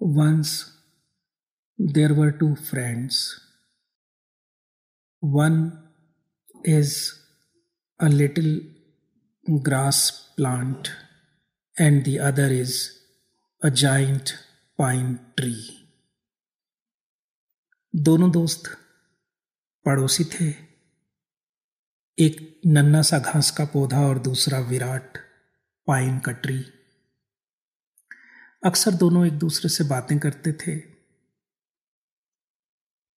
Once 0.00 0.72
there 1.78 2.14
were 2.14 2.32
two 2.32 2.56
friends. 2.56 3.38
One 5.20 5.78
is 6.64 7.20
a 7.98 8.08
little 8.08 8.60
grass 9.62 10.28
plant, 10.36 10.90
and 11.78 12.04
the 12.04 12.18
other 12.18 12.46
is 12.46 12.98
a 13.62 13.70
giant 13.70 14.34
pine 14.78 15.20
tree. 15.36 15.86
दोनों 17.96 18.30
दोस्त 18.30 18.62
पड़ोसी 19.84 20.24
थे 20.24 20.50
एक 22.18 22.60
नन्ना 22.66 23.02
सा 23.02 23.18
घास 23.18 23.50
का 23.50 23.64
पौधा 23.64 24.00
और 24.00 24.18
दूसरा 24.18 24.58
विराट 24.58 25.18
पाइन 25.86 26.18
का 26.18 26.32
ट्री 26.32 26.64
अक्सर 28.62 28.90
दोनों 28.90 29.26
एक 29.26 29.32
दूसरे 29.32 29.68
से 29.68 29.84
बातें 29.84 30.18
करते 30.18 30.52
थे। 30.52 30.76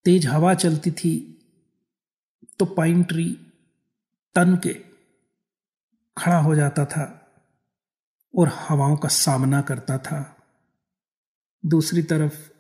तेज 0.06 0.26
हवा 0.28 0.54
चलती 0.54 0.92
थी 0.92 1.40
तो 2.60 2.66
पाइन 2.66 3.04
ट्री 3.04 3.54
तन 4.36 4.56
के 4.58 4.74
खड़ा 6.18 6.38
हो 6.38 6.56
जाता 6.56 6.86
था 6.86 7.06
और 8.38 8.48
हवाओं 8.48 8.98
का 8.98 9.10
सामना 9.10 9.62
करता 9.62 9.98
था। 9.98 10.20
दूसरी 11.66 12.04
तरफ़ 12.04 12.52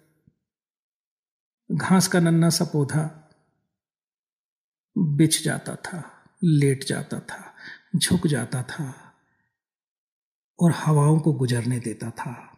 घास 1.72 2.08
का 2.08 2.20
नन्ना 2.20 2.50
सा 2.50 2.66
पौधा 2.66 3.30
बिछ 4.98 5.44
जाता 5.44 5.76
था, 5.76 6.04
लेट 6.44 6.84
जाता 6.84 7.20
था, 7.20 7.54
झुक 7.96 8.27
जाता 8.27 8.63
था 8.63 8.94
और 10.60 10.72
हवाओं 10.72 11.20
को 11.20 11.34
गुजरने 11.34 11.80
देता 11.80 12.12
था। 12.12 12.52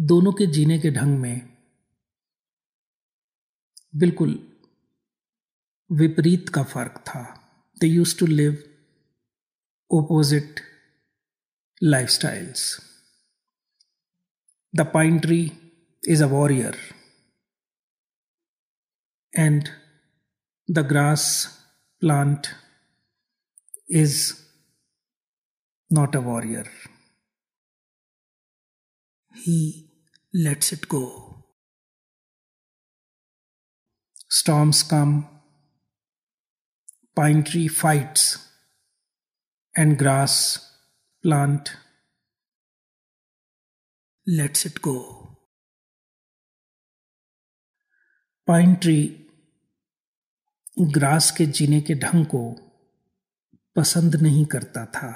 दोनों 0.00 0.32
के 0.32 0.46
जीने 0.46 0.78
के 0.78 0.90
ढंग 0.90 1.18
में 1.18 1.56
बिल्कुल 3.96 4.58
विपरीत 5.90 6.48
का 6.48 6.62
फ़र्क 6.62 6.98
था। 7.08 7.22
They 7.80 7.86
use 7.86 8.18
to 8.18 8.26
live 8.26 8.52
opposite 9.90 10.60
life 11.82 12.08
styles 12.08 12.80
the 14.76 14.80
pine 14.80 15.18
tree 15.18 15.52
is 16.08 16.24
a 16.24 16.26
warrior 16.26 16.76
and 19.38 19.68
the 20.70 20.78
grass 20.78 21.46
plant 22.00 22.46
is 23.90 24.32
not 25.92 26.16
a 26.16 26.18
warrior 26.18 26.70
he 29.36 29.85
lets 30.36 30.72
it 30.72 30.86
go 30.86 31.26
Storms 34.28 34.82
come, 34.82 35.28
pine 37.16 37.44
tree 37.44 37.68
fights, 37.68 38.48
and 39.74 39.96
grass 39.98 40.72
plant 41.24 41.76
lets 44.26 44.66
it 44.66 44.82
go. 44.82 45.22
Pine 48.48 48.74
tree 48.74 49.26
grass 50.80 51.30
के 51.30 51.46
जीने 51.46 51.80
के 51.80 51.94
ढंग 51.94 52.26
को 52.26 52.42
पसंद 53.76 54.16
नहीं 54.16 54.44
करता 54.46 54.84
था 54.86 55.10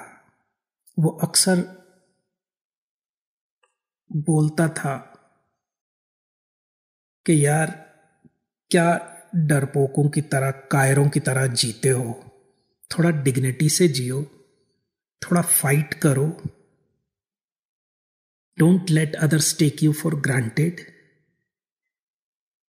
वो 0.99 1.11
अक्सर 1.11 1.61
बोलता 4.11 4.69
था 4.69 5.10
कि 7.31 7.47
यार, 7.47 7.71
क्या 8.71 9.17
डरपोकों 9.35 10.09
की 10.09 10.21
तरह, 10.21 10.51
कायरों 10.51 11.09
की 11.09 11.21
तरह 11.21 11.47
जीते 11.47 11.89
हो? 11.89 12.25
थोड़ा 12.91 13.11
डिग्निटी 13.11 13.69
से 13.69 13.89
जियो, 13.89 14.23
थोड़ा 15.23 15.43
फाइट 15.43 15.95
करो। 15.95 16.43
Don't 18.59 18.91
let 18.91 19.15
others 19.15 19.59
take 19.59 19.83
you 19.83 19.93
for 19.93 20.21
granted 20.21 20.81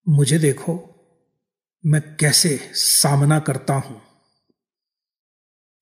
मुझे 0.08 0.38
देखो, 0.38 0.94
मैं 1.86 2.16
कैसे 2.16 2.70
सामना 2.72 3.38
करता 3.38 3.74
हूँ। 3.74 4.02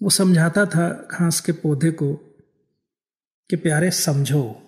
वो 0.03 0.11
समझाता 0.11 0.67
था 0.67 1.09
घास 1.13 1.41
के 1.41 1.53
पौधे 1.53 1.91
को 1.91 2.15
कि 3.51 3.57
प्यारे, 3.57 3.91
समझो, 3.91 4.63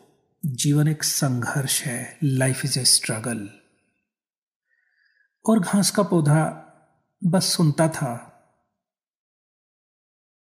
जीवन 0.46 0.88
एक 0.88 1.02
संघर्ष 1.02 1.82
है 1.82 2.18
लाइफ 2.24 2.64
इज़ 2.64 2.78
ए 2.78 2.84
स्ट्रगल 2.84 3.59
और 5.48 5.60
घास 5.60 5.90
का 5.90 6.02
पौधा 6.02 6.66
बस 7.24 7.44
सुनता 7.44 7.88
था। 7.88 8.26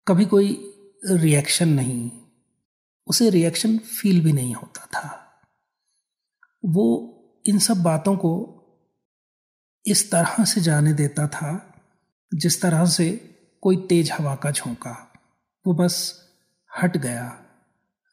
कभी 0.08 0.26
कोई 0.26 0.74
रिएक्शन 1.06 1.70
नहीं। 1.70 2.12
उसे 3.08 3.30
रिएक्शन 3.30 3.78
फील 3.78 4.24
भी 4.24 4.34
नहीं 4.34 4.54
होता 4.54 4.86
था। 4.86 5.40
वो 6.66 7.14
इन 7.46 7.60
सब 7.60 7.84
बातों 7.84 8.18
को 8.18 8.54
इस 9.86 10.12
तरह 10.12 10.46
से 10.46 10.62
जाने 10.62 10.94
देता 10.94 11.28
था, 11.28 11.74
जिस 12.34 12.62
तरह 12.62 12.86
से 12.86 13.12
कोई 13.62 13.78
तेज 13.78 14.12
हवा 14.12 14.36
का 14.36 14.52
झोंका। 14.52 15.14
वो 15.68 15.74
बस 15.74 16.24
हट 16.82 16.98
गया, 16.98 17.46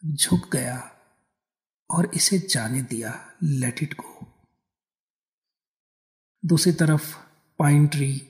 झुक 0.06 0.52
गया 0.52 0.90
और 1.90 2.10
इसे 2.14 2.38
जाने 2.38 2.82
दिया 2.82 3.32
लेट 3.42 3.82
इट 3.82 3.94
गो 3.94 4.13
दूसरी 6.46 6.72
तरफ़ 6.72 7.14
पाइन 7.58 7.86
ट्री 7.86 8.22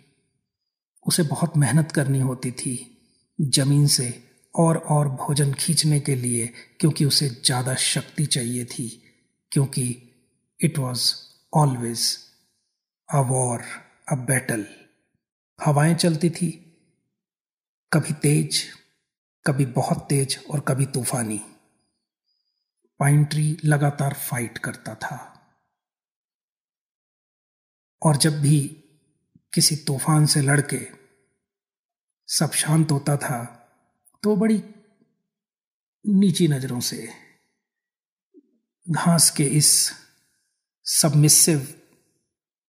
उसे 1.07 1.23
बहुत 1.23 1.57
मेहनत 1.57 1.93
करनी 1.93 2.21
होती 2.21 2.51
थी 2.51 3.01
ज़मीन 3.41 3.87
से 3.87 4.25
और 4.55 4.77
और 4.77 5.09
भोजन 5.09 5.53
खींचने 5.53 6.01
के 6.01 6.15
लिए, 6.15 6.47
क्योंकि 6.81 7.05
उसे 7.05 7.29
ज़्यादा 7.29 7.75
शक्ति 7.75 8.27
चाहिए 8.27 8.65
थी, 8.65 9.03
क्योंकि 9.53 10.13
it 10.61 10.79
was 10.79 11.15
always 11.55 12.19
a 13.15 13.21
war 13.21 13.63
a 14.09 14.15
battle 14.15 14.67
हवाएँ 15.67 15.95
चलती 15.95 16.31
थी, 16.31 16.51
कभी 17.93 18.13
तेज, 18.13 18.65
कभी 19.47 19.67
बहुत 19.67 20.07
तेज 20.09 20.39
और 20.51 20.61
कभी 20.61 20.87
तूफानी। 20.87 21.41
पाइन 23.01 23.25
ट्री 23.25 23.57
लगातार 23.65 24.15
फाइट 24.15 24.59
करता 24.59 24.95
था। 24.95 25.34
और 28.05 28.17
जब 28.17 28.41
भी 28.41 28.83
किसी 29.55 29.77
तूफ़ान 29.77 30.27
से 30.27 30.41
लड़के 30.41 30.87
सब 32.29 32.53
शांत 32.53 32.91
होता 32.91 33.17
था 33.17 33.45
तो 34.23 34.37
बड़ी 34.37 34.63
नीची 36.07 36.49
नज़रों 36.49 36.81
से 36.81 37.09
घास 38.91 39.31
के 39.31 39.45
इस 39.45 39.93
सबमिसिव 40.85 41.81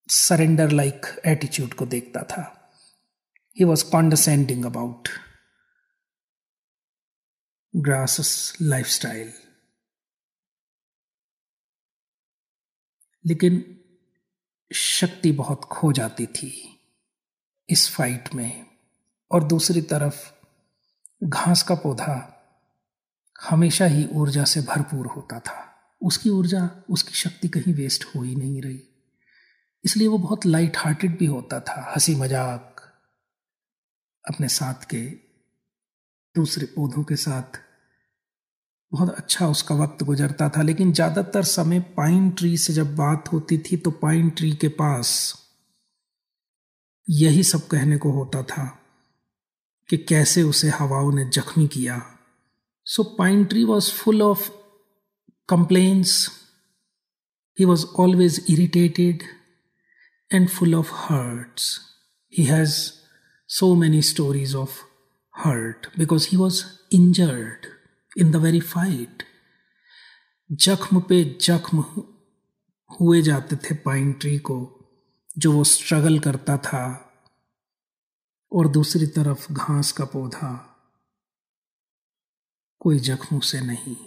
सरेंडर 0.08 0.72
लाइक 0.72 1.22
एटीट्यूड 1.26 1.74
को 1.74 1.86
देखता 1.86 2.24
था। 2.24 2.72
He 3.60 3.64
was 3.64 3.92
condescending 3.92 4.66
about 4.66 5.08
grass 7.76 8.58
life 8.62 8.86
style 8.86 9.34
लेकिन 13.26 13.75
शक्ति 14.74 15.32
बहुत 15.32 15.62
खो 15.66 15.92
जाती 15.92 16.26
थी 16.26 16.80
इस 17.70 17.96
फाइट 17.96 18.34
में। 18.34 18.66
और 19.32 19.44
दूसरी 19.44 19.82
तरफ़, 19.82 20.32
घास 21.24 21.64
का 21.64 21.76
पौधा 21.76 22.32
हमेशा 23.42 23.86
ही 23.86 24.08
ऊर्जा 24.08 24.44
से 24.44 24.62
भरपूर 24.62 25.08
होता 25.08 25.40
था। 25.40 25.72
उसकी 26.02 26.30
ऊर्जा, 26.30 26.70
उसकी 26.90 27.14
शक्ति 27.14 27.48
कहीं 27.48 27.74
वेस्ट 27.74 28.04
हो 28.04 28.22
ही 28.22 28.36
नहीं 28.36 28.62
रही। 28.62 28.84
इसलिए 29.86 30.08
वो 30.08 30.18
बहुत 30.18 30.46
लाइट 30.46 30.78
हार्टेड 30.78 31.18
भी 31.18 31.26
होता 31.26 31.60
था 31.60 31.92
हँसी 31.92 32.16
मज़ाक 32.16 32.82
अपने 34.28 34.48
साथ 34.48 34.86
के, 34.86 35.06
दूसरे 36.36 36.66
पौधों 36.66 37.04
के 37.04 37.16
साथ। 37.16 37.65
बहुत 38.96 39.10
अच्छा 39.12 39.48
उसका 39.48 39.76
वक्त 39.76 40.04
गुजरता 40.04 40.50
था, 40.50 40.62
लेकिन 40.62 40.92
ज़्यादातर 40.94 41.44
समय 41.44 41.80
पाइन 41.98 42.30
ट्री 42.32 42.58
से 42.58 42.74
जब 42.74 42.96
बात 42.96 43.32
होती 43.34 43.58
थी 43.58 43.78
तो 43.78 43.92
पाइन 44.02 44.30
ट्री 44.30 44.52
के 44.56 44.68
पास 44.80 45.12
यही 47.08 47.44
सब 47.44 47.68
कहने 47.68 47.98
को 47.98 48.12
होता 48.12 48.44
था 48.44 48.66
कि 49.90 49.98
कैसे 50.10 50.44
उसे 50.44 50.70
हवाओं 50.70 51.12
ने 51.12 51.26
जख्मी 51.30 51.68
किया। 51.68 52.02
So 52.88 53.04
pine 53.18 53.44
tree 53.46 53.64
was 53.64 53.92
full 53.94 54.22
of 54.22 54.50
complaints 55.50 56.18
he 57.58 57.66
was 57.66 57.86
always 58.00 58.46
irritated 58.50 59.24
and 60.32 60.50
full 60.50 60.76
of 60.76 60.92
hurts 60.96 61.80
he 62.34 62.44
has 62.46 62.78
so 63.50 63.74
many 63.76 64.02
stories 64.02 64.56
of 64.56 64.82
hurt 65.34 65.88
because 66.00 66.28
he 66.32 66.38
was 66.38 66.64
injured 66.92 67.66
in 68.22 68.32
the 68.32 68.36
very 68.36 68.60
fight 68.60 69.24
जख्म 70.52 71.02
पे 71.02 71.38
जख्म 71.42 71.80
हुए 73.02 73.22
जाते 73.22 73.56
थे 73.56 73.76
पाइन 73.76 74.14
ट्री 74.14 74.40
को, 74.40 74.86
जो 75.38 75.52
वो 75.52 75.64
struggle 75.64 76.20
करता 76.20 76.58
था, 76.58 77.14
और 78.52 78.68
दूसरी 78.68 79.08
तरफ़ 79.08 79.54
घास 79.54 79.92
का 79.92 80.06
पौधा। 80.06 80.72
कोई 82.80 83.00
जख्मों 83.00 83.40
से 83.40 83.62
नहीं। 83.62 83.98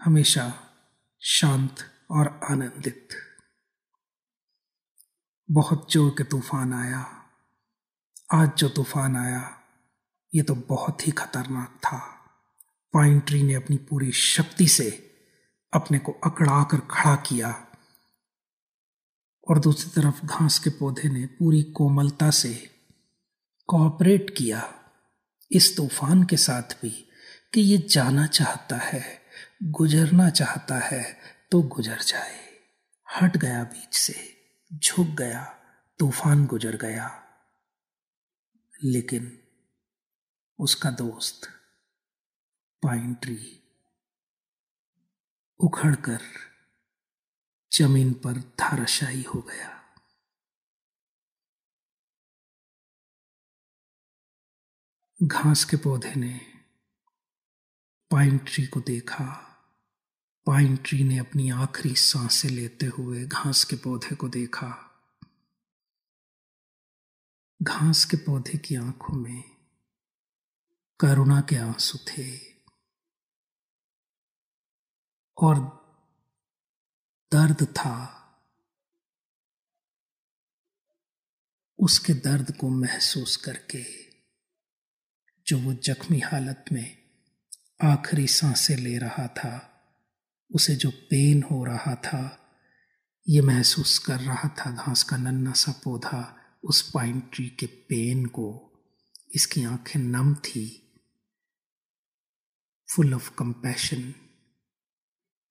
हमेशा 0.00 0.60
शांत 1.20 1.74
और 2.10 2.40
आनंदित। 2.50 3.08
बहुत 5.50 5.92
ज़ोर 5.92 6.10
के 6.10 6.24
तूफ़ान 6.24 6.72
आया। 6.72 7.30
आज 8.32 8.52
जो 8.56 8.68
तूफ़ान 8.68 9.16
आया 9.16 9.57
ये 10.34 10.42
तो 10.42 10.54
बहुत 10.54 11.06
ही 11.06 11.12
खतरनाक 11.12 11.80
था। 11.84 11.98
पाइन 12.92 13.20
ट्री 13.20 13.42
ने 13.42 13.54
अपनी 13.54 13.76
पूरी 13.76 14.12
शक्ति 14.12 14.68
से 14.68 15.10
अपने 15.72 15.98
को 15.98 16.12
अकड़ा 16.12 16.64
कर 16.64 16.80
खड़ा 16.90 17.16
किया। 17.16 17.66
और 19.48 19.58
दूसरी 19.58 20.02
तरफ़ 20.02 20.26
घास 20.26 20.58
के 20.58 20.70
पौधे 20.70 21.08
ने 21.08 21.26
पूरी 21.26 21.62
कोमलता 21.62 22.30
से 22.30 22.70
कोऑपरेट 23.66 24.34
किया। 24.36 24.74
इस 25.52 25.76
तूफ़ान 25.76 26.24
के 26.24 26.36
साथ 26.36 26.62
भी 26.62 27.08
कि 27.54 27.60
ये 27.60 27.78
जाना 27.78 28.26
चाहता 28.26 28.76
है, 28.76 29.22
गुजरना 29.62 30.30
चाहता 30.30 30.78
है 30.78 31.18
तो 31.50 31.62
गुजर 31.62 31.98
जाए। 32.02 32.48
हट 33.20 33.36
गया 33.36 33.64
बीच 33.64 33.94
से, 33.94 34.36
झुक 34.84 35.06
गया, 35.06 35.44
तूफ़ान 35.98 36.46
गुजर 36.46 36.76
गया। 36.76 37.22
लेकिन 38.84 39.37
उसका 40.58 40.90
दोस्त, 40.90 41.48
पाइन 42.82 43.14
ट्री, 43.14 43.62
उखड़कर 45.60 46.20
ज़मीन 47.72 48.12
पर 48.12 48.32
धाराशाही 48.32 49.22
हो 49.22 49.40
गया। 49.40 49.78
घास 55.22 55.64
के 55.64 55.76
पौधे 55.76 56.14
ने 56.14 56.40
पाइन 58.10 58.38
ट्री 58.38 58.66
को 58.66 58.80
देखा। 58.80 59.44
पाइन 60.46 60.76
ट्री 60.76 61.04
ने 61.04 61.18
अपनी 61.18 61.50
आखिरी 61.50 61.94
साँसें 61.94 62.48
लेते 62.48 62.86
हुए 62.86 63.26
घास 63.26 63.64
के 63.64 63.76
पौधे 63.76 64.16
को 64.16 64.28
देखा। 64.28 65.00
घास 67.62 68.04
के 68.04 68.16
पौधे 68.16 68.58
की 68.58 68.74
आँखों 68.74 69.14
में 69.14 69.57
करुणा 71.00 71.40
के 71.40 71.56
आँसू 71.56 71.98
थे। 71.98 72.38
और 75.38 75.58
दर्द 77.32 77.66
था। 77.66 78.14
उसके 81.78 82.14
दर्द 82.14 82.56
को 82.56 82.68
महसूस 82.68 83.36
करके 83.36 83.84
जो 85.46 85.58
वो 85.58 85.74
जख्मी 85.74 86.18
हालत 86.18 86.64
में 86.72 86.98
आखिरी 87.82 88.26
साँसें 88.26 88.76
ले 88.76 88.98
रहा 88.98 89.28
था, 89.28 89.80
उसे 90.54 90.76
जो 90.76 90.90
पेन 90.90 91.42
हो 91.42 91.64
रहा 91.64 91.94
था, 91.94 92.50
ये 93.28 93.40
महसूस 93.40 93.98
कर 93.98 94.20
रहा 94.20 94.48
था 94.48 94.70
घास 94.70 95.02
का 95.02 95.16
नन्ना 95.16 95.52
सा 95.52 95.80
पौधा 95.84 96.36
उस 96.64 96.90
पाइन 96.90 97.20
ट्री 97.20 97.48
के 97.48 97.66
पेन 97.66 98.26
को। 98.26 98.64
इसकी 99.34 99.64
आँखें 99.64 100.00
नम 100.00 100.34
थी 100.34 100.84
full 102.88 103.14
of 103.14 103.30
compassion 103.38 104.12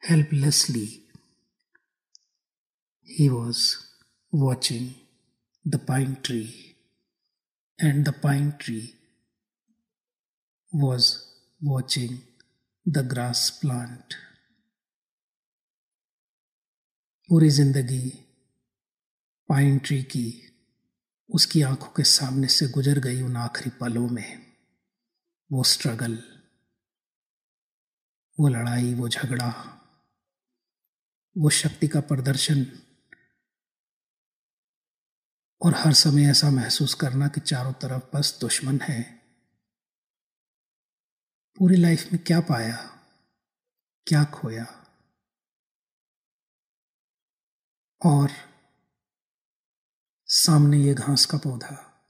helplessly. 0.03 1.01
He 3.07 3.29
was 3.29 3.87
watching 4.33 4.95
the 5.65 5.79
pine 5.79 6.17
tree, 6.23 6.75
and 7.79 8.05
the 8.05 8.13
pine 8.13 8.55
tree 8.59 8.93
was 10.73 11.33
watching 11.61 12.19
the 12.85 13.03
grass 13.03 13.49
plant. 13.51 14.17
पूरी 17.29 17.49
ज़िंदगी 17.49 18.09
पाइन 19.49 19.77
ट्री 19.77 20.01
की 20.03 20.27
उसकी 21.29 21.61
आँखों 21.61 21.89
के 21.95 22.03
सामने 22.03 22.47
से 22.47 22.67
गुजर 22.67 22.99
गई 22.99 23.21
उन 23.21 23.35
आखिरी 23.37 23.69
पलों 23.79 24.07
में 24.09 24.45
वो 25.49 25.63
स्ट्रगल 25.63 26.17
वो 28.39 28.47
लड़ाई, 28.47 28.93
वो 28.93 29.09
झगड़ा, 29.09 29.49
वो 31.37 31.49
शक्ति 31.49 31.87
का 31.87 31.99
प्रदर्शन। 32.01 32.83
और 35.61 35.73
हर 35.75 35.93
समय 35.93 36.23
ऐसा 36.23 36.49
महसूस 36.49 36.93
करना 36.93 37.27
कि 37.27 37.41
चारों 37.41 37.73
तरफ़ 37.73 38.03
बस 38.15 38.37
दुश्मन 38.41 38.79
है। 38.81 39.01
पूरी 41.57 41.75
लाइफ 41.75 42.13
में 42.13 42.23
क्या 42.23 42.39
पाया, 42.39 42.75
क्या 44.07 44.23
खोया। 44.23 44.65
और 48.05 48.31
सामने 50.25 50.77
ये 50.77 50.93
घास 50.93 51.25
का 51.25 51.37
पौधा, 51.37 52.07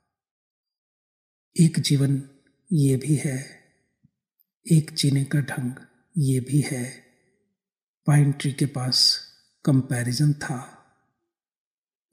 एक 1.60 1.80
जीवन 1.80 2.30
ये 2.74 2.98
भी 2.98 3.16
है, 3.16 3.38
एक 4.72 4.92
जीने 4.92 5.26
का 5.26 5.40
ढंग। 5.40 5.87
ये 6.18 6.40
भी 6.40 6.62
है। 6.62 7.04
पाइन 8.06 8.32
ट्री 8.32 8.54
के 8.54 8.66
पास 8.66 9.28
कंपैरिजन 9.66 10.34
था। 10.34 10.86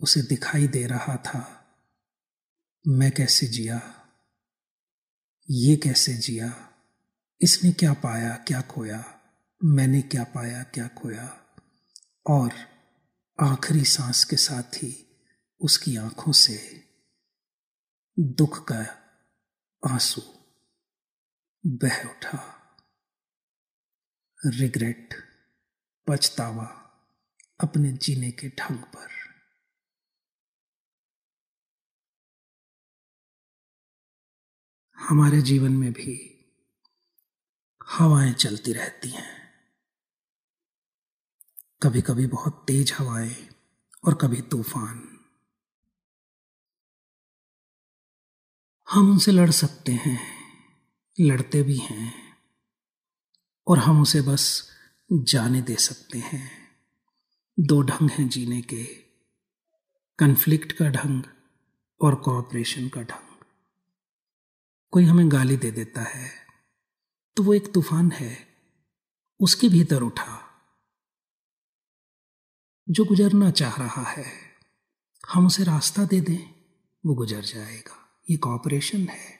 उसे 0.01 0.23
दिखाई 0.23 0.69
दे 0.69 0.87
रहा 0.87 1.17
था। 1.17 1.61
मैं 2.89 3.12
कैसे 3.12 3.47
जिया? 3.47 4.06
ये 5.51 5.77
कैसे 5.77 6.15
जिया? 6.15 6.73
इसने 7.41 7.73
क्या 7.73 7.93
पाया, 7.93 8.37
क्या 8.37 8.61
खोया? 8.61 9.21
मैंने 9.65 10.03
क्या 10.03 10.25
पाया, 10.25 10.62
क्या 10.62 10.89
खोया? 10.89 11.41
और 12.27 12.53
आखिरी 13.41 13.85
सांस 13.85 14.25
के 14.25 14.37
साथ 14.37 14.62
ही 14.62 15.21
उसकी 15.61 15.97
आँखों 15.97 16.33
से 16.33 16.85
दुख 18.19 18.69
का 18.73 18.81
आँसू 19.91 20.23
बह 21.67 22.05
उठा। 22.05 22.54
रिग्रेट, 24.46 25.15
पछतावा 26.06 26.65
अपने 27.60 27.93
जीने 27.93 28.31
के 28.31 28.48
ढंग 28.48 28.79
पर। 28.79 29.08
हमारे 34.96 35.43
जीवन 35.43 35.72
में 35.72 35.93
भी 35.93 36.31
हवाएँ 37.89 38.32
चलती 38.32 38.72
रहती 38.72 39.08
हैं। 39.08 39.51
कभी 41.82 42.03
कभी 42.03 42.27
बहुत 42.27 42.65
तेज 42.67 42.93
हवाएँ 42.93 43.48
और 44.05 44.15
कभी 44.15 44.43
तूफ़ान। 44.43 45.19
हम 48.91 49.10
उनसे 49.10 49.32
लड़ 49.32 49.51
सकते 49.51 49.93
हैं, 49.93 50.20
लड़ते 51.20 51.63
भी 51.63 51.77
हैं। 51.77 52.24
और 53.67 53.79
हम 53.79 54.03
उसे 54.03 54.21
बस 54.21 54.71
जाने 55.13 55.63
दे 55.63 55.77
सकते 55.77 56.19
हैं। 56.19 56.51
दो 57.61 57.83
ढंग 57.83 58.11
हैं 58.11 58.29
जीने 58.29 58.63
के 58.63 58.85
कन्फ्लिक्ट 60.19 60.73
का 60.73 60.89
ढंग 60.89 61.23
और 62.01 62.15
कोऑपरेशन 62.15 62.89
का 62.89 63.03
ढंग। 63.03 63.44
कोई 64.93 65.05
हमें 65.05 65.33
गाली 65.33 65.56
दे 65.56 65.71
देता 65.71 66.03
है 66.03 66.31
तो 67.37 67.43
वो 67.43 67.55
एक 67.55 67.73
तूफ़ान 67.75 68.11
है, 68.13 68.49
उसके 69.41 69.69
भीतर 69.69 70.03
उठा, 70.03 70.41
जो 72.89 73.05
गुजरना 73.05 73.51
चाह 73.51 73.77
रहा 73.77 74.03
है। 74.03 74.33
हम 75.29 75.47
उसे 75.47 75.65
रास्ता 75.65 76.05
दे 76.05 76.21
दें, 76.21 76.43
वो 77.06 77.15
गुजर 77.15 77.41
जाएगा। 77.41 78.23
ये 78.31 78.37
कॉपरेशन 78.37 79.09
है। 79.09 79.39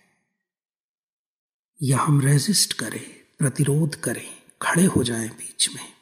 या 1.83 1.99
हम 1.99 2.21
रेजिस्ट 2.21 2.73
करें। 2.73 3.24
प्रतिरोध 3.38 4.03
करें, 4.05 4.50
खड़े 4.62 4.85
हो 4.85 5.05
जाएँ 5.05 5.29
बीच 5.29 5.69
में। 5.69 5.93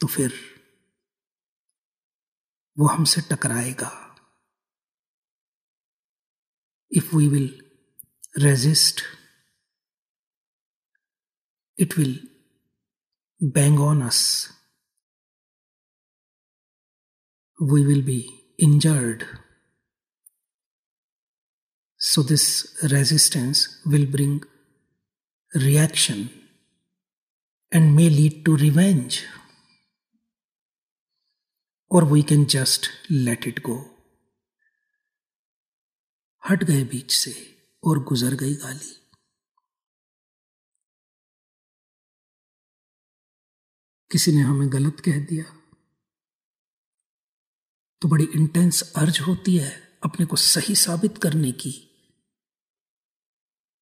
तो 0.00 0.06
फिर 0.06 0.32
वो 2.78 2.86
हमसे 2.86 3.20
टकराएगा। 3.20 4.04
If 6.92 7.16
we 7.16 7.28
will 7.28 7.70
resist 8.38 9.00
it 11.78 11.98
will 11.98 12.14
bang 13.42 13.80
on 13.80 14.02
us 14.02 14.48
we 17.62 17.84
will 17.84 18.06
be 18.06 18.20
injured 18.60 19.47
so 21.98 22.22
this 22.22 22.76
resistance 22.82 23.80
will 23.84 24.06
bring 24.06 24.42
reaction 25.54 26.30
and 27.72 27.96
may 27.96 28.08
lead 28.08 28.44
to 28.44 28.56
revenge. 28.56 29.24
Or 31.90 32.04
we 32.04 32.22
can 32.22 32.46
just 32.46 32.90
let 33.10 33.46
it 33.46 33.62
go. 33.62 33.84
हट 36.50 36.64
गए 36.64 36.84
बीच 36.84 37.12
से 37.12 37.32
और 37.84 37.98
गुजर 38.04 38.34
गई 38.34 38.54
गाली 38.54 38.94
किसी 44.10 44.32
ने 44.32 44.40
हमें 44.40 44.72
गलत 44.72 45.00
कह 45.00 45.18
दिया 45.24 45.44
तो 48.02 48.08
बड़ी 48.08 48.24
इंटेंस 48.24 48.92
अर्ज़ 48.96 49.20
होती 49.20 49.56
है 49.56 49.98
अपने 50.04 50.26
को 50.26 50.36
सही 50.36 50.74
साबित 50.74 51.18
करने 51.18 51.52
की 51.52 51.87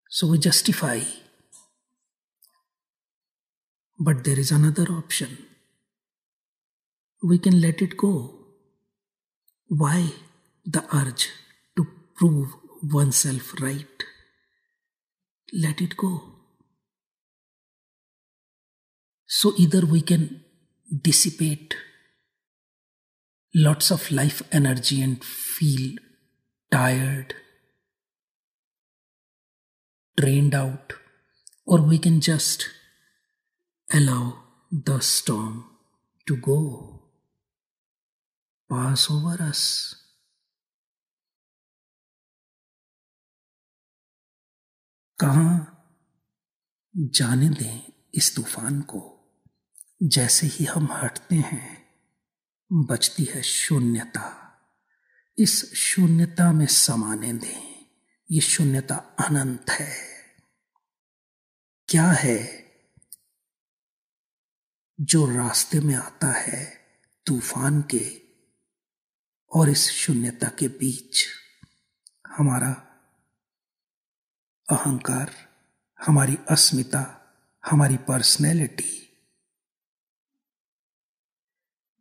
So 0.09 0.29
we 0.29 0.39
justify. 0.39 1.01
But 3.99 4.25
there 4.25 4.39
is 4.39 4.51
another 4.51 4.85
option. 4.93 5.39
We 7.23 7.39
can 7.39 7.61
let 7.61 7.83
it 7.83 7.97
go. 7.97 8.35
Why 9.69 10.13
the 10.65 10.85
urge 10.95 11.31
to 11.77 11.87
prove 12.15 12.53
oneself 12.83 13.61
right? 13.61 14.05
Let 15.53 15.81
it 15.81 15.97
go. 15.97 16.23
So 19.27 19.55
either 19.59 19.85
we 19.85 20.03
can 20.03 20.45
dissipate 21.03 21.75
lots 23.55 23.91
of 23.91 24.11
life 24.11 24.43
energy 24.53 25.03
and 25.03 25.25
feel 25.25 25.97
tired 26.71 27.35
drained 30.17 30.55
out, 30.55 30.95
or 31.67 31.81
we 31.81 31.99
can 31.99 32.21
just 32.21 32.69
allow 33.91 34.35
the 34.71 35.01
storm 35.01 35.65
to 36.27 36.37
go, 36.37 37.03
pass 38.71 39.11
over 39.11 39.43
us. 39.43 39.63
कहाँ 45.19 45.73
जाने 46.97 47.49
दें 47.49 47.93
इस 48.15 48.35
तूफ़ान 48.37 48.81
को 48.83 49.01
जैसे 50.03 50.47
ही 50.47 50.65
हम 50.65 50.89
हटते 50.93 51.35
हैं 51.35 51.87
बचती 52.73 53.25
है 53.25 53.43
शून्यता 53.43 54.27
इस 55.39 55.55
शून्यता 55.75 56.53
में 56.53 56.67
समाने 56.67 57.33
दें 57.33 57.66
ये 58.31 58.41
शून्यता 58.41 58.97
अनंत 58.97 59.71
है। 59.71 60.25
क्या 61.89 62.11
है? 62.11 62.67
जो 65.01 65.27
रास्ते 65.27 65.81
में 65.81 65.95
आता 65.95 66.33
है 66.33 66.81
तूफ़ान 67.27 67.83
के 67.83 68.23
और 69.51 69.69
इस 69.69 69.91
शून्यता 69.91 70.49
के 70.49 70.69
बीच 70.69 71.27
हमारा 72.27 72.73
अहंकार, 74.71 75.35
हमारी 76.01 76.37
अस्मिता, 76.51 77.33
हमारी 77.65 77.97
पर्सनैलिटी। 77.97 79.19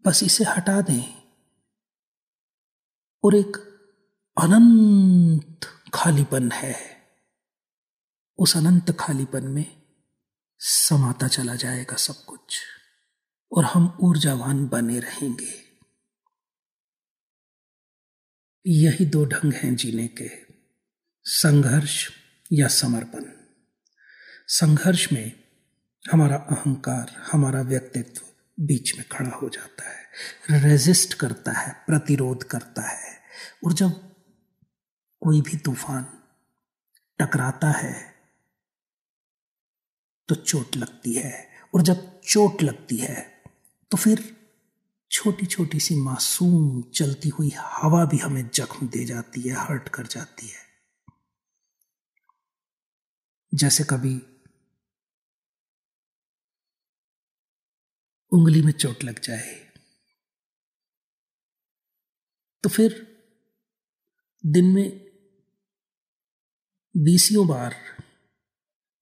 बस 0.06 0.24
इसे 0.24 0.44
हटा 0.44 0.82
दें 0.82 1.32
और 3.24 3.36
एक 3.36 3.58
अनंत 4.38 5.75
खालीपन 5.96 6.52
है। 6.52 7.02
उस 8.38 8.58
अनंत 8.58 8.98
खालीपन 9.00 9.44
में 9.44 9.82
समाता 10.60 11.28
चला 11.28 11.56
जाएगा 11.56 11.96
सब 11.96 12.26
कुछ 12.26 12.60
और 13.52 13.66
हम 13.66 13.98
ऊर्जावान 14.02 14.68
बने 14.68 15.00
रहेंगे। 15.00 15.66
यही 18.68 19.06
दो 19.06 19.26
ढंग 19.26 19.54
हैं 19.54 19.76
जीने 19.76 20.08
के, 20.08 20.32
संघर्ष 21.24 22.10
या 22.54 22.68
समर्पण। 22.68 23.26
संघर्ष 24.48 25.14
में 25.14 25.44
हमारा 26.12 26.36
अहंकार, 26.36 27.22
हमारा 27.32 27.62
व्यक्तित्व 27.62 28.22
बीच 28.60 28.98
में 28.98 29.08
खड़ा 29.08 29.30
हो 29.30 29.50
जाता 29.50 29.90
है 29.90 30.06
रेजिस्ट 30.52 31.14
करता 31.14 31.52
है, 31.52 31.74
प्रतिरोध 31.88 32.44
करता 32.44 32.82
है 32.82 33.20
और 33.66 33.74
जब 33.74 34.15
कोई 35.26 35.42
भी 35.42 35.58
तूफ़ान 35.58 36.04
टकराता 37.20 37.70
है 37.72 37.94
तो 40.30 40.36
चोट 40.36 40.76
लगती 40.76 41.14
है। 41.14 41.32
और 41.76 41.82
जब 41.82 42.22
चोट 42.22 42.62
लगती 42.64 42.98
है 42.98 43.16
तो 43.92 43.98
फिर 43.98 44.22
छोटी 45.12 45.46
छोटी 45.46 45.80
सी 45.80 45.96
मासूम 45.96 46.82
चलती 46.92 47.30
हुई 47.30 47.52
हवा 47.56 48.04
भी 48.06 48.18
हमें 48.18 48.50
जख्म 48.54 48.88
दे 48.88 49.04
जाती 49.06 49.42
है, 49.42 49.56
हर्ट 49.56 49.90
कर 49.90 50.08
जाती 50.08 50.48
है। 50.48 50.64
जैसे 53.54 53.84
कभी 53.84 54.16
उंगली 58.32 58.62
में 58.62 58.72
चोट 58.72 59.04
लग 59.04 59.20
जाए 59.20 59.54
तो 62.64 62.70
फिर 62.70 63.02
दिन 64.44 64.66
में 64.66 65.05
बीसियों 66.98 67.48
बार 67.48 67.76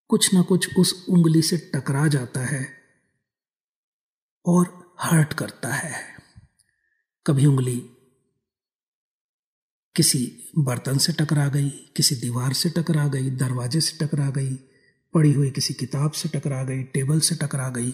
कुछ 0.07 0.33
ना 0.33 0.41
कुछ 0.41 0.77
उस 0.77 1.05
उंगली 1.09 1.41
से 1.41 1.57
टकरा 1.57 2.07
जाता 2.07 2.39
है 2.39 2.67
और 4.45 4.95
हर्ट 4.99 5.33
करता 5.33 5.73
है। 5.73 6.17
कभी 7.27 7.45
उंगली 7.45 7.79
किसी 9.95 10.51
बर्तन 10.57 10.97
से 10.97 11.13
टकरा 11.13 11.47
गई, 11.47 11.69
किसी 11.69 12.15
दीवार 12.15 12.53
से 12.53 12.69
टकरा 12.69 13.07
गई, 13.07 13.29
दरवाजे 13.29 13.81
से 13.81 14.05
टकरा 14.05 14.29
गई, 14.29 14.55
पड़ी 15.13 15.33
हुई 15.33 15.51
किसी 15.51 15.73
किताब 15.73 16.11
से 16.11 16.29
टकरा 16.29 16.63
गई, 16.63 16.83
टेबल 16.83 17.19
से 17.19 17.35
टकरा 17.35 17.69
गई 17.69 17.91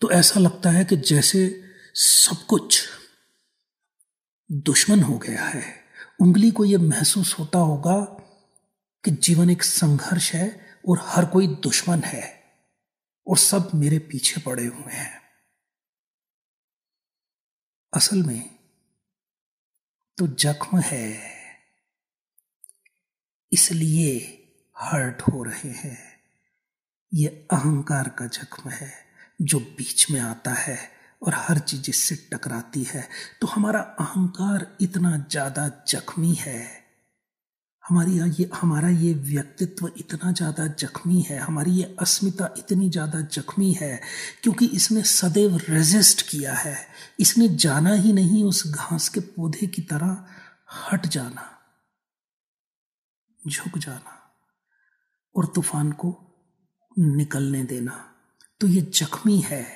तो 0.00 0.10
ऐसा 0.10 0.40
लगता 0.40 0.70
है 0.70 0.84
कि 0.84 0.96
जैसे 0.96 1.64
सब 1.94 2.46
कुछ 2.46 2.88
दुश्मन 4.52 5.02
हो 5.02 5.18
गया 5.18 5.44
है। 5.44 5.84
उंगली 6.20 6.50
को 6.50 6.64
यह 6.64 6.78
महसूस 6.78 7.38
होता 7.38 7.58
होगा 7.58 8.19
कि 9.04 9.10
जीवन 9.10 9.50
एक 9.50 9.62
संघर्ष 9.62 10.32
है 10.34 10.48
और 10.88 11.00
हर 11.04 11.24
कोई 11.24 11.46
दुश्मन 11.62 12.02
है 12.04 12.22
और 13.26 13.38
सब 13.38 13.70
मेरे 13.74 13.98
पीछे 14.10 14.40
पड़े 14.40 14.66
हुए 14.66 14.92
हैं। 14.92 15.20
असल 17.92 18.22
में 18.22 18.42
तो 20.18 20.26
जख्म 20.26 20.78
है, 20.80 21.08
इसलिए 23.52 24.12
हर्ट 24.76 25.22
हो 25.22 25.42
रहे 25.42 25.70
हैं। 25.70 25.98
ये 27.12 27.28
अहंकार 27.52 28.08
का 28.08 28.26
जख्म 28.28 28.70
है 28.70 28.92
जो 29.40 29.60
बीच 29.60 30.10
में 30.10 30.20
आता 30.20 30.52
है 30.52 30.78
और 31.22 31.34
हर 31.36 31.58
चीज़ 31.58 31.90
इससे 31.90 32.16
टकराती 32.32 32.82
है। 32.84 33.08
तो 33.40 33.46
हमारा 33.46 33.80
अहंकार 33.80 34.66
इतना 34.80 35.16
ज़्यादा 35.20 35.68
जख्मी 35.88 36.34
है 36.34 36.60
हमारी 37.90 38.18
ये, 38.18 38.48
हमारा 38.54 38.88
ये 38.88 39.12
व्यक्तित्व 39.14 39.90
इतना 39.98 40.30
ज़्यादा 40.32 40.66
जख्मी 40.78 41.20
है, 41.20 41.38
हमारी 41.38 41.70
ये 41.72 41.96
अस्मिता 42.00 42.54
इतनी 42.58 42.90
ज़्यादा 42.90 43.20
जख्मी 43.20 43.72
है, 43.72 44.00
क्योंकि 44.42 44.66
इसने 44.66 45.02
सदैव 45.02 45.56
रेजिस्ट 45.68 46.22
किया 46.28 46.54
है। 46.54 46.76
इसने 47.20 47.48
जाना 47.56 47.94
ही 47.94 48.12
नहीं 48.12 48.44
उस 48.44 48.62
घास 48.66 49.08
के 49.08 49.20
पौधे 49.20 49.66
की 49.66 49.82
तरह, 49.82 50.16
हट 50.86 51.06
जाना, 51.06 51.46
झुक 53.42 53.78
जाना 53.78 54.16
और 55.34 55.46
तूफ़ान 55.46 55.92
को 55.92 56.16
निकलने 56.96 57.64
देना। 57.64 57.92
तो 58.60 58.66
ये 58.66 58.80
जख्मी 58.94 59.38
है, 59.40 59.66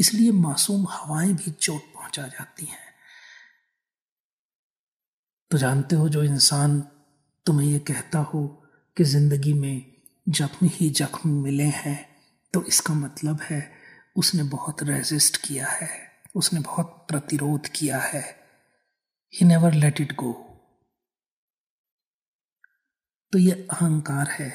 इसलिए 0.00 0.30
मासूम 0.32 0.86
हवाएँ 0.90 1.32
भी 1.34 1.50
चोट 1.50 1.92
पहुँचा 1.94 2.26
जाती 2.28 2.66
हैं। 2.66 2.90
तो 5.50 5.58
जानते 5.58 5.96
हो 5.96 6.08
जो 6.08 6.22
इंसान 6.24 6.82
तुम्हें 7.46 7.66
ये 7.66 7.78
कहता 7.78 8.18
हो 8.18 8.46
कि 8.96 9.04
ज़िंदगी 9.04 9.52
में 9.52 9.84
जख्म 10.26 10.66
ही 10.72 10.88
जख्म 10.90 11.30
मिले 11.42 11.64
हैं 11.64 11.98
तो 12.54 12.62
इसका 12.64 12.94
मतलब 12.94 13.40
है 13.42 13.60
उसने 14.16 14.42
बहुत 14.42 14.82
रेजिस्ट 14.82 15.36
किया 15.46 15.66
है, 15.68 15.88
उसने 16.36 16.60
बहुत 16.60 17.06
प्रतिरोध 17.08 17.68
किया 17.68 17.98
है। 17.98 18.22
He 19.32 19.46
never 19.46 19.74
let 19.74 20.00
it 20.00 20.12
go 20.14 20.32
तो 23.32 23.38
ये 23.38 23.52
अहंकार 23.72 24.30
है 24.30 24.52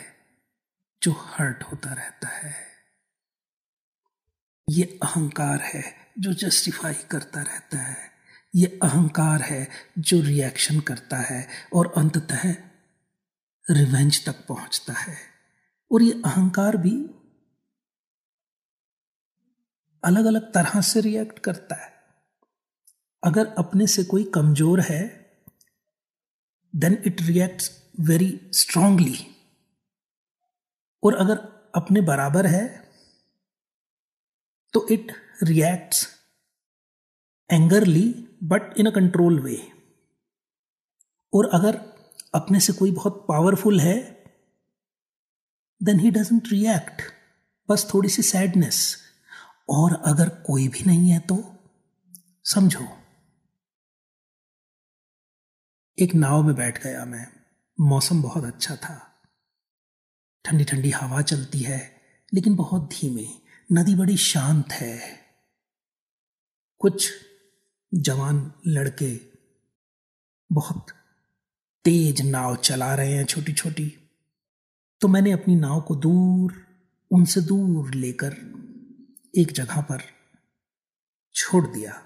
जो 1.02 1.12
हर्ट 1.12 1.64
होता 1.64 1.94
रहता 1.94 2.28
है। 2.28 2.54
ये 4.68 4.84
अहंकार 5.04 5.62
है 5.64 5.84
जो 6.20 6.34
जस्टिफाई 6.36 6.94
करता 7.12 7.42
रहता 7.42 7.78
है। 7.78 7.98
ये 8.54 8.68
अहंकार 8.84 9.42
है 9.42 9.68
जो 10.00 10.22
रिएक्शन 10.22 10.80
करता 10.82 11.18
है 11.24 11.48
और 11.74 11.94
अंततः 11.98 12.54
रिवेंज 13.70 14.26
तक 14.26 14.46
पहुँचता 14.48 14.94
है। 14.94 15.16
और 15.92 16.02
ये 16.04 16.12
अहंकार 16.26 16.78
भी 16.78 16.92
अलग 20.04 20.26
अलग 20.26 20.52
तरह 20.54 20.82
से 20.82 21.02
रिएक्ट 21.02 21.40
करता 21.40 21.76
है। 21.76 21.96
अगर 23.24 23.48
अपने 23.58 23.88
से 23.88 24.04
कोई 24.04 24.24
कमज़ोर 24.36 24.80
है 24.80 25.02
then 26.74 26.98
it 27.08 27.22
reacts 27.22 27.72
very 28.00 28.30
strongly 28.54 29.18
और 31.04 31.16
अगर 31.16 31.38
अपने 31.76 32.02
बराबर 32.02 32.46
है 32.46 32.66
तो 34.74 34.86
it 34.92 35.12
reacts 35.44 36.08
angrily 37.50 38.06
but 38.44 38.78
in 38.80 38.86
a 38.86 38.94
control 38.96 39.40
way 39.40 39.58
और 41.34 41.50
अगर 41.54 41.76
अपने 42.40 42.60
से 42.60 42.74
कोई 42.74 42.92
बहुत 42.92 43.26
पावरफुल 43.30 43.80
है 43.80 44.24
देन 45.84 46.00
ही 46.00 46.12
डजेंट 46.12 46.44
रिएक्ट 46.48 47.02
बस 47.70 47.92
थोड़ी 47.94 48.10
सी 48.10 48.22
सैडनेस 48.22 48.98
और 49.70 50.04
अगर 50.06 50.30
कोई 50.30 50.68
भी 50.68 50.84
नहीं 50.86 51.10
है 51.10 51.20
तो 51.20 51.54
समझो। 52.46 52.88
एक 56.00 56.16
नाव 56.16 56.44
में 56.44 56.56
बैठ 56.56 56.84
गया 56.84 57.06
मैं। 57.06 57.28
मौसम 57.80 58.22
बहुत 58.22 58.44
अच्छा 58.44 58.76
था। 58.76 59.22
ठंडी 60.46 60.64
ठंडी 60.64 60.92
हवा 60.92 61.22
चलती 61.22 61.60
है, 61.60 62.02
लेकिन 62.34 62.56
बहुत 62.56 62.90
धीमे। 62.90 63.28
नदी 63.72 63.96
बड़ी 63.96 64.18
शांत 64.18 64.72
है। 64.72 65.20
कुछ 66.80 67.12
जवान 67.94 68.52
लड़के 68.68 69.20
बहुत 70.52 70.86
तेज 71.88 72.22
नाव 72.22 72.56
चला 72.56 72.96
रहे 72.96 73.14
हैं 73.14 73.26
छोटी 73.26 73.54
छोटी 73.54 73.98
तो 75.02 75.08
मैंने 75.08 75.32
अपनी 75.32 75.56
नाव 75.56 75.82
को 75.82 75.96
दूर, 75.96 76.68
उनसे 77.12 77.42
दूर 77.42 77.94
लेकर 77.94 78.34
एक 79.38 79.52
जगह 79.52 79.82
पर 79.82 80.02
छोड़ 81.36 81.68
दिया। 81.68 82.02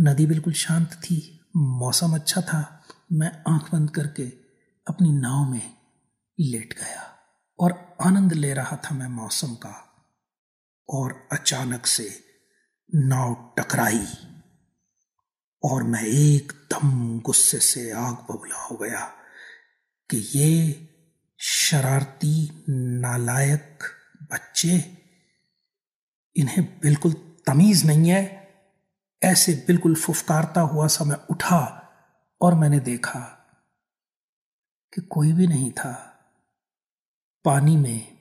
नदी 0.00 0.26
बिल्कुल 0.26 0.52
शांत 0.52 0.92
थी, 0.92 1.40
मौसम 1.56 2.14
अच्छा 2.14 2.40
था। 2.40 2.84
मैं 3.12 3.42
आँख 3.48 3.74
बंद 3.74 3.90
करके 3.90 4.24
अपनी 4.88 5.12
नाव 5.12 5.50
में 5.50 5.76
लेट 6.40 6.74
गया 6.74 7.18
और 7.60 7.96
आनंद 8.02 8.32
ले 8.32 8.54
रहा 8.54 8.76
था 8.76 8.94
मैं 8.94 9.08
मौसम 9.08 9.54
का। 9.54 10.06
और 10.88 11.28
अचानक 11.32 11.86
से 11.86 12.24
नाव 12.94 13.54
टकराई। 13.58 14.06
और 15.62 15.82
मैं 15.82 16.04
एकदम 16.04 17.20
गुस्से 17.20 17.58
से 17.58 17.90
आग 17.90 18.14
बबूला 18.14 18.62
हो 18.62 18.76
गया 18.76 19.12
कि 20.10 20.16
ये 20.16 20.88
शरारती 21.38 22.64
नालायक 22.68 23.78
बच्चे 24.32 24.98
इन्हें 26.36 26.80
बिल्कुल 26.80 27.12
तमीज 27.46 27.86
नहीं 27.86 28.10
है। 28.10 28.48
ऐसे 29.22 29.64
बिल्कुल 29.66 29.94
फुफकारता 29.94 30.60
हुआ 30.60 30.86
सा 30.86 31.04
मैं 31.04 31.16
उठा 31.30 31.88
और 32.40 32.54
मैंने 32.54 32.80
देखा 32.80 33.20
कि 34.94 35.00
कोई 35.00 35.32
भी 35.32 35.46
नहीं 35.46 35.72
था। 35.72 35.92
पानी 37.44 37.76
में 37.76 38.18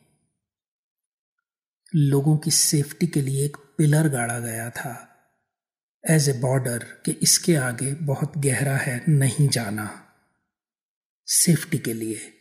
लोगों 1.95 2.37
की 2.37 2.51
सेफ्टी 2.51 3.07
के 3.07 3.21
लिए 3.21 3.45
एक 3.45 3.57
पिलर 3.77 4.09
गाड़ा 4.09 4.39
गया 4.39 4.69
था। 4.69 5.06
एज 6.09 6.29
ए 6.29 6.33
बॉर्डर 6.33 7.01
कि 7.05 7.11
इसके 7.11 7.55
आगे 7.55 7.93
बहुत 7.93 8.37
गहरा 8.37 8.77
है, 8.77 9.03
नहीं 9.09 9.49
जाना। 9.49 10.03
सेफ्टी 11.27 11.77
के 11.77 11.93
लिए। 11.93 12.33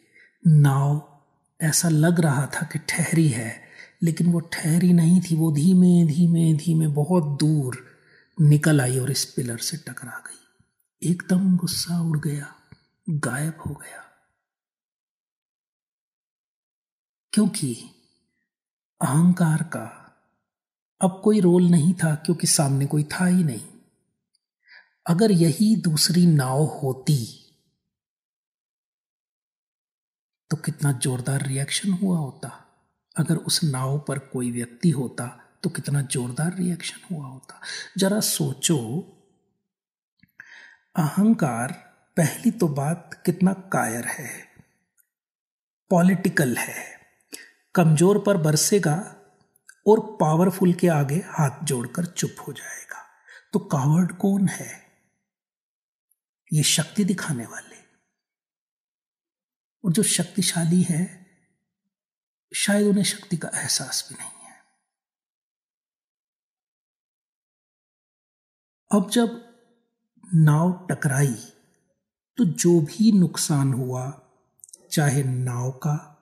नाव 0.47 1.23
ऐसा 1.61 1.89
लग 1.89 2.21
रहा 2.21 2.47
था 2.47 2.67
कि 2.67 2.79
ठहरी 2.79 3.29
है, 3.29 3.63
लेकिन 4.03 4.33
वो 4.33 4.41
ठहरी 4.41 4.93
नहीं 4.93 5.21
थी। 5.21 5.37
वो 5.37 5.53
धीमे 5.53 6.07
धीमे 6.07 6.55
धीमे, 6.55 6.87
बहुत 6.87 7.41
दूर 7.41 7.97
निकल 8.41 8.81
आई 8.81 8.99
और 8.99 9.11
इस 9.11 9.25
पिलर 9.25 9.59
से 9.59 9.77
टकरा 9.77 10.23
गई। 10.27 10.65
एकदम 11.11 11.57
गुस्सा 11.57 12.03
उड़ 12.03 12.19
गया, 12.19 12.55
गायब 13.11 13.63
हो 13.67 13.75
गया। 13.75 14.03
क्योंकि 17.33 17.75
अहंकार 19.03 19.63
का 19.63 20.06
अब 21.01 21.21
कोई 21.25 21.41
रोल 21.41 21.65
नहीं 21.71 21.93
था 21.95 22.15
क्योंकि 22.17 22.47
सामने 22.47 22.87
कोई 22.87 23.03
था 23.13 23.27
ही 23.27 23.43
नहीं। 23.45 23.67
अगर 25.07 25.33
यही 25.33 25.75
दूसरी 25.83 26.27
नाव 26.27 26.65
होती 26.75 27.17
तो 30.51 30.57
कितना 30.57 30.93
जोरदार 30.95 31.43
रिएक्शन 31.43 31.93
हुआ 31.93 32.19
होता। 32.19 32.49
अगर 33.17 33.37
उस 33.37 33.63
नाव 33.65 33.99
पर 33.99 34.19
कोई 34.29 34.51
व्यक्ति 34.51 34.91
होता 34.91 35.27
तो 35.63 35.71
कितना 35.71 36.01
जोरदार 36.03 36.55
रिएक्शन 36.55 37.15
हुआ 37.15 37.27
होता। 37.27 37.61
जरा 37.99 38.21
सोचो, 38.21 38.79
अहंकार 40.97 41.73
पहली 42.17 42.51
तो 42.53 42.69
बात 42.71 43.21
कितना 43.27 43.53
कायर 43.73 44.05
है 44.09 44.31
पॉलिटिकल 45.91 46.57
है, 46.57 46.85
कमज़ोर 47.75 48.19
पर 48.19 48.37
बरसेगा 48.39 48.97
और 49.87 50.17
पावरफुल 50.21 50.75
के 50.75 50.89
आगे 50.89 51.17
हाथ 51.17 51.65
जोड़कर 51.65 52.07
चुप 52.07 52.37
हो 52.49 52.53
जाएगा। 52.53 53.07
तो 53.53 53.59
कावर्ड 53.59 54.17
कौन 54.17 54.49
है? 54.49 54.87
ये 56.53 56.63
शक्ति 56.63 57.05
दिखाने 57.05 57.47
वाले। 57.47 57.77
और 59.85 59.93
जो 59.93 60.03
शक्तिशाली 60.03 60.83
है, 60.83 61.27
शायद 62.55 62.87
उन्हें 62.87 63.05
शक्ति 63.05 63.37
का 63.37 63.51
एहसास 63.55 64.09
भी 64.09 64.15
नहीं 64.15 64.31
है। 64.31 64.61
अब 68.93 69.11
जब 69.11 69.57
नाव 70.35 70.87
टकराई 70.91 71.53
तो 72.37 72.45
जो 72.45 72.81
भी 72.81 73.13
नुकसान 73.13 73.73
हुआ, 73.73 74.23
चाहे 74.93 75.23
नाव 75.25 75.71
का 75.71 76.21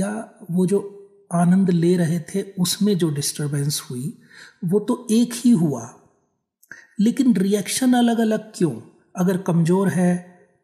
या 0.00 0.38
वो 0.50 0.66
जो 0.66 0.93
आनंद 1.30 1.70
ले 1.70 1.96
रहे 1.96 2.18
थे, 2.20 2.42
उसमें 2.42 2.96
जो 2.98 3.10
डिस्टरबेंस 3.10 3.80
हुई, 3.90 4.12
वो 4.64 4.80
तो 4.80 5.06
एक 5.10 5.34
ही 5.34 5.50
हुआ। 5.52 5.88
लेकिन 7.00 7.36
रिएक्शन 7.36 7.92
अलग 7.94 8.18
अलग 8.20 8.52
क्यों? 8.54 8.72
अगर 9.16 9.36
कमज़ोर 9.38 9.88
है 9.88 10.12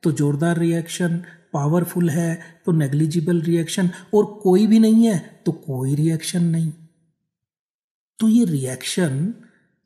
तो 0.02 0.12
ज़ोरदार 0.12 0.58
रिएक्शन 0.58 1.16
पावरफुल 1.52 2.10
है 2.10 2.62
तो 2.66 2.72
नेग्लिजिबल 2.72 3.40
रिएक्शन 3.42 3.90
और 4.14 4.24
कोई 4.42 4.66
भी 4.66 4.78
नहीं 4.78 5.06
है 5.06 5.18
तो 5.46 5.52
कोई 5.52 5.94
रिएक्शन 5.94 6.44
नहीं। 6.44 6.70
तो 8.18 8.28
ये 8.28 8.44
रिएक्शन 8.44 9.34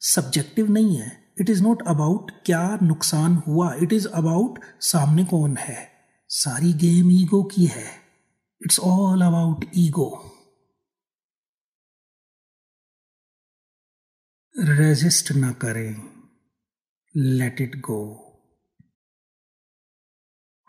सब्जेक्टिव 0.02 0.70
नहीं 0.70 0.96
है। 0.96 1.12
इट 1.40 1.50
इज़ 1.50 1.62
नॉट 1.62 1.82
अबाउट 1.88 2.30
क्या 2.46 2.78
नुकसान 2.82 3.37
हुआ 3.46 3.72
इट 3.74 3.92
इज़ 3.92 4.08
अबाउट 4.08 4.58
सामने 4.82 5.24
कौन 5.24 5.56
है। 5.56 5.76
सारी 6.30 6.72
गेम 6.72 7.10
ईगो 7.12 7.42
की 7.44 7.66
है। 7.66 7.87
It's 8.60 8.80
all 8.80 9.22
about 9.22 9.64
ego 9.76 10.10
resist 14.59 15.33
ना 15.33 15.53
करें 15.53 16.23
लेट 17.17 17.61
इट 17.61 17.81
गो 17.81 18.21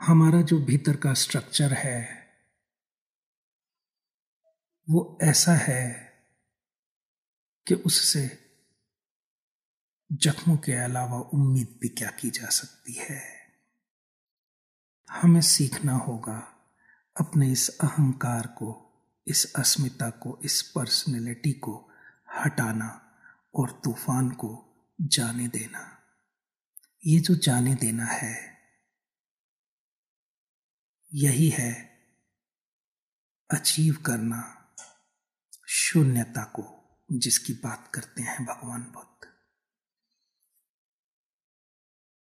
हमारा 0.01 0.41
जो 0.41 0.59
भीतर 0.59 0.95
का 0.95 1.13
स्ट्रक्चर 1.13 1.73
है, 1.73 2.27
वो 4.89 5.19
ऐसा 5.21 5.53
है 5.53 6.13
कि 7.67 7.73
उससे 7.75 8.53
जख्मों 10.11 10.57
के 10.57 10.73
अलावा 10.73 11.19
उम्मीद 11.19 11.79
भी 11.81 11.89
क्या 11.89 12.09
की 12.09 12.29
जा 12.29 12.49
सकती 12.49 12.93
है? 12.93 13.21
हमें 15.11 15.41
सीखना 15.41 15.93
होगा 15.93 16.37
अपने 17.19 17.51
इस 17.51 17.79
अहंकार 17.79 18.47
को, 18.47 18.91
इस 19.27 19.53
अस्मिता 19.53 20.09
को, 20.09 20.39
इस 20.45 20.61
पर्सनैलिटी 20.61 21.53
को 21.53 21.91
हटाना। 22.35 23.01
और 23.55 23.81
तूफ़ान 23.83 24.29
को 24.29 24.65
जाने 25.01 25.47
देना। 25.47 26.01
ये 27.05 27.19
जो 27.19 27.35
जाने 27.35 27.75
देना 27.75 28.05
है, 28.05 28.57
यही 31.13 31.49
है 31.49 31.85
अचीव 33.51 34.03
करना 34.05 34.73
शून्यता 35.67 36.43
को, 36.43 36.97
जिसकी 37.11 37.53
बात 37.53 37.91
करते 37.95 38.21
हैं 38.21 38.45
भगवान 38.45 38.81
बुद्ध। 38.81 39.27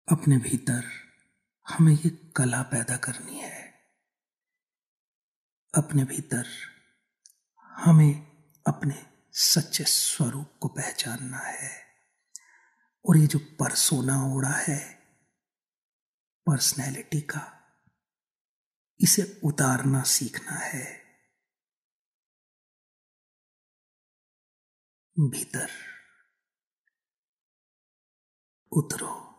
अपने 0.08 0.38
भीतर 0.38 0.84
हमें 1.68 1.92
ये 1.92 2.32
कला 2.36 2.62
पैदा 2.62 2.96
करनी 2.96 3.38
है। 3.38 3.74
अपने 5.74 6.04
भीतर 6.04 6.46
हमें 7.62 8.26
अपने 8.66 9.09
सच्चे 9.32 9.84
स्वरूप 9.84 10.58
को 10.60 10.68
पहचानना 10.68 11.38
है। 11.38 11.84
और 13.08 13.16
ये 13.16 13.26
जो 13.26 13.38
परसोना 13.38 14.34
ओढ़ा 14.34 14.52
है 14.52 14.94
पर्सनैलिटी 16.46 17.20
का, 17.20 17.56
इसे 19.00 19.40
उतारना 19.44 20.02
सीखना 20.02 20.52
है। 20.52 21.00
भीतर 25.18 25.70
उतरो, 28.72 29.30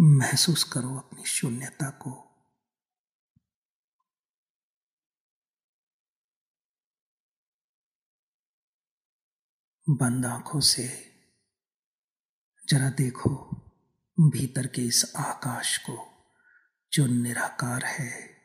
महसूस 0.00 0.64
करो 0.64 0.98
अपनी 0.98 1.24
शून्यता 1.24 1.90
को। 1.90 2.25
बंद 9.88 10.26
आँखों 10.26 10.60
से। 10.60 11.12
जरा 12.68 12.90
देखो 12.90 13.36
भीतर 14.20 14.66
के 14.66 14.82
इस 14.82 15.12
आकाश 15.16 15.78
को, 15.78 16.08
जो 16.92 17.06
निराकार 17.06 17.84
है। 17.84 18.36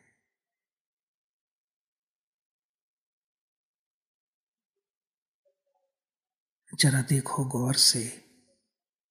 जरा 6.74 7.02
देखो 7.02 7.44
गौर 7.44 7.74
से 7.74 8.24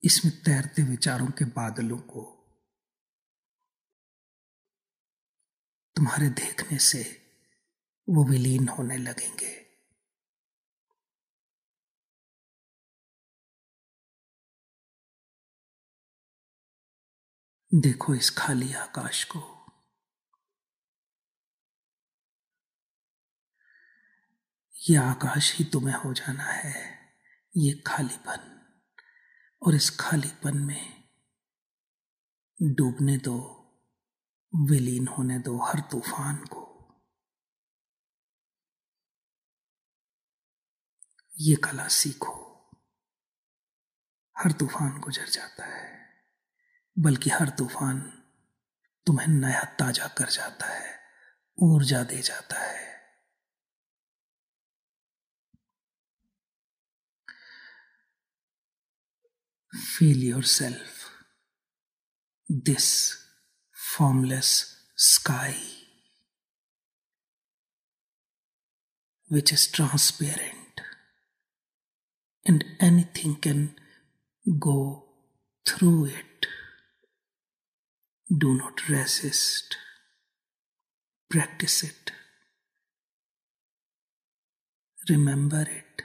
इसमें 0.04 0.44
तैरते 0.44 0.84
विचारों 0.84 1.28
के 1.28 1.46
बादलों 1.46 1.98
को। 1.98 2.38
तुम्हारे 5.96 6.30
देखने 6.30 6.78
से 6.78 7.22
वो 8.10 8.24
विलीन 8.24 8.68
होने 8.68 8.98
लगेंगे। 8.98 9.61
देखो 17.74 18.16
इस 18.16 18.30
खाली 18.30 18.74
आकाश 18.74 19.24
को। 19.24 19.40
यह 24.90 25.02
आकाश 25.02 25.58
ही 25.58 25.66
तुम्हें 25.66 25.96
हो 25.96 26.14
जाना 26.14 26.44
है, 26.44 27.00
ये 27.58 27.84
खालीपन। 27.88 28.62
और 29.68 29.76
इस 29.76 29.98
खालीपन 30.00 30.58
में 30.58 31.10
डूबने 32.62 33.18
दो, 33.18 33.38
विलीन 34.56 35.08
होने 35.08 35.40
दो 35.40 35.58
हर 35.58 35.80
तूफ़ान 35.80 36.38
को। 36.38 36.62
ये 41.40 41.56
कला 41.56 41.88
सीखो, 41.88 42.72
हर 44.38 44.52
तूफ़ान 44.52 45.00
गुजर 45.00 45.26
जाता 45.26 45.66
है। 45.66 45.91
बल्कि 47.00 47.30
हर 47.30 47.50
तूफ़ान 47.50 48.00
तुम्हें 49.06 49.28
नया 49.28 49.64
ताज़ा 49.80 50.08
कर 50.08 50.30
जाता 50.30 50.68
है, 50.68 51.00
ऊर्जा 51.64 52.04
दे 52.04 52.22
जाता 52.22 52.60
है 52.60 52.90
feel 59.74 60.24
yourself 60.44 61.10
this 62.52 62.88
formless 63.98 64.50
sky 64.98 65.78
which 69.32 69.52
is 69.54 69.62
transparent, 69.68 70.82
and 72.46 72.66
anything 72.82 73.36
can 73.36 73.62
go 74.60 75.06
through 75.66 76.06
it. 76.06 76.31
Do 78.39 78.55
not 78.55 78.89
resist. 78.89 79.77
Practice 81.31 81.83
it. 81.83 82.13
Remember 85.09 85.63
it. 85.63 86.03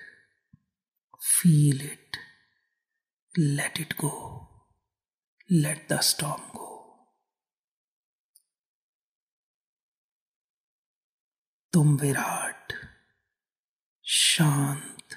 Feel 1.19 1.81
it. 1.81 2.17
Let 3.37 3.79
it 3.79 3.97
go. 3.97 4.47
Let 5.49 5.89
the 5.89 6.01
storm 6.01 6.41
go. 6.53 6.67
तुम 11.73 11.95
विराट 11.95 12.73
शांत 14.03 15.13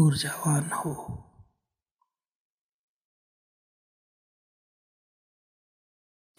ऊर्जावान 0.00 0.70
हो 0.72 0.94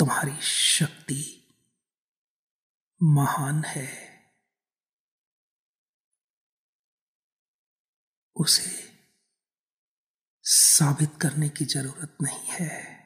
तुम्हारी 0.03 0.43
शक्ति 0.43 1.49
महान 3.03 3.65
है। 3.65 3.89
उसे 8.37 8.99
साबित 10.43 11.11
करने 11.23 11.49
की 11.49 11.65
ज़रूरत 11.65 12.17
नहीं 12.23 12.47
है। 12.47 13.03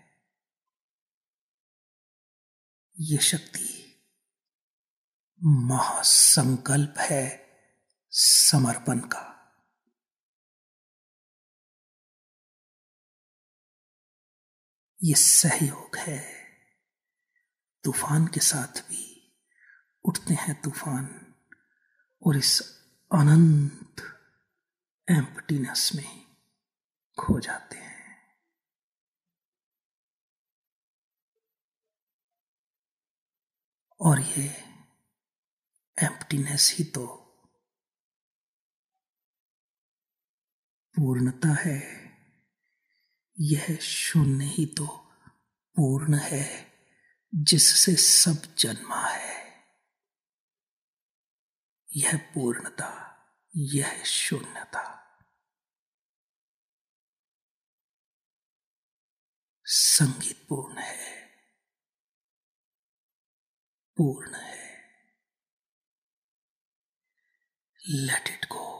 ये 3.01 3.19
शक्ति 3.19 4.01
महासंकल्प 5.43 6.95
है 6.99 7.47
समर्पण 8.11 8.99
का। 8.99 9.33
ये 15.05 15.15
सहयोग 15.15 15.97
है। 15.97 16.36
तूफ़ान 17.87 18.27
के 18.27 18.41
साथ 18.41 18.81
भी 18.81 19.35
उठते 20.05 20.35
हैं 20.35 20.63
तूफ़ान 20.63 21.35
और 22.27 22.37
इस 22.37 22.61
अनंत 23.13 23.97
एम्पटीनेस 25.11 25.93
में 25.95 26.27
खो 27.19 27.41
जाते 27.41 27.77
हैं। 27.77 28.23
और 34.01 34.21
ये 34.21 34.49
एम्पटीनेस 36.03 36.75
ही 36.79 36.85
तो 36.85 37.07
पूर्णता 40.97 41.49
है। 41.49 42.07
यह 43.41 43.79
शून्य 43.83 44.45
ही 44.45 44.67
तो 44.67 44.87
पूर्ण 45.77 46.15
है। 46.15 46.76
जिससे 47.35 47.97
सब 47.97 48.55
जन्मा 48.55 49.07
है। 49.09 49.65
यह 51.97 52.17
पूर्णता, 52.17 53.17
यह 53.57 54.05
शून्यता। 54.05 54.97
संगीत 59.65 60.47
पूर्ण 60.49 60.79
है। 60.79 61.27
पूर्ण 63.97 64.35
है। 64.35 64.67
Let 67.89 68.29
it 68.29 68.45
go 68.45 68.77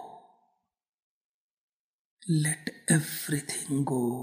let 2.31 2.87
everything 2.91 3.85
go 3.85 4.23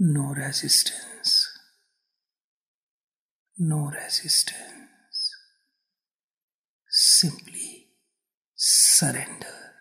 no 0.00 0.32
resistance 0.32 1.53
No 3.56 3.88
resistance. 3.90 5.30
Simply 6.88 7.86
surrender. 8.56 9.73